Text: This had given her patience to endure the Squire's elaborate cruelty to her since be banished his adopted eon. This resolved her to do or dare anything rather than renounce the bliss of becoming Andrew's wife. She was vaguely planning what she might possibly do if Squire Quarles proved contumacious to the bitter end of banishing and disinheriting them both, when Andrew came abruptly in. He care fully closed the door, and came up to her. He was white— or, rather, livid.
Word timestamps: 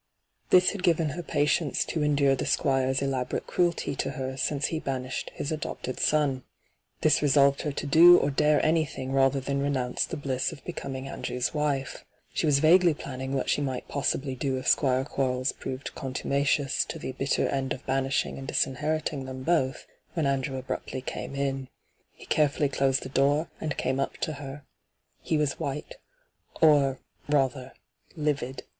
This 0.49 0.71
had 0.71 0.81
given 0.81 1.09
her 1.09 1.21
patience 1.21 1.85
to 1.85 2.01
endure 2.01 2.33
the 2.33 2.47
Squire's 2.47 3.03
elaborate 3.03 3.45
cruelty 3.45 3.95
to 3.97 4.09
her 4.17 4.35
since 4.35 4.71
be 4.71 4.79
banished 4.79 5.29
his 5.35 5.51
adopted 5.51 5.99
eon. 6.11 6.41
This 7.01 7.21
resolved 7.21 7.61
her 7.61 7.71
to 7.73 7.85
do 7.85 8.17
or 8.17 8.31
dare 8.31 8.65
anything 8.65 9.11
rather 9.11 9.39
than 9.39 9.61
renounce 9.61 10.03
the 10.05 10.17
bliss 10.17 10.51
of 10.51 10.65
becoming 10.65 11.07
Andrew's 11.07 11.53
wife. 11.53 12.03
She 12.33 12.47
was 12.47 12.57
vaguely 12.57 12.95
planning 12.95 13.35
what 13.35 13.47
she 13.47 13.61
might 13.61 13.87
possibly 13.87 14.33
do 14.33 14.57
if 14.57 14.67
Squire 14.67 15.05
Quarles 15.05 15.51
proved 15.51 15.93
contumacious 15.93 16.83
to 16.85 16.97
the 16.97 17.11
bitter 17.11 17.47
end 17.49 17.71
of 17.71 17.85
banishing 17.85 18.39
and 18.39 18.47
disinheriting 18.47 19.25
them 19.25 19.43
both, 19.43 19.85
when 20.15 20.25
Andrew 20.25 20.53
came 20.55 20.59
abruptly 20.61 21.03
in. 21.15 21.67
He 22.13 22.25
care 22.25 22.49
fully 22.49 22.69
closed 22.69 23.03
the 23.03 23.09
door, 23.09 23.49
and 23.61 23.77
came 23.77 23.99
up 23.99 24.17
to 24.21 24.33
her. 24.41 24.63
He 25.21 25.37
was 25.37 25.59
white— 25.59 25.97
or, 26.59 26.97
rather, 27.29 27.73
livid. 28.15 28.63